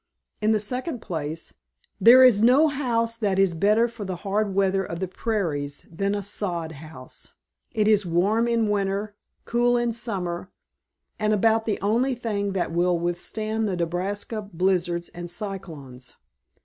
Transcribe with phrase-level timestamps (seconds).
[0.41, 1.53] In the second place,
[1.99, 6.15] there is no house that is better for the hard weather of the prairies than
[6.15, 7.33] a sod house.
[7.69, 10.49] It is warm in winter, cool in summer,
[11.19, 16.15] and about the only thing that will withstand the Nebraska blizzards and cyclones.